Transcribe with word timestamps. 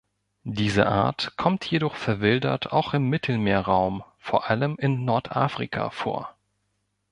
Diese 0.49 0.87
Art 0.87 1.33
kommt 1.37 1.63
jedoch 1.69 1.93
verwildert 1.93 2.71
auch 2.71 2.95
im 2.95 3.07
Mittelmeerraum, 3.07 4.03
vor 4.17 4.49
allem 4.49 4.75
in 4.79 5.05
Nordafrika 5.05 5.91
vor. 5.91 6.33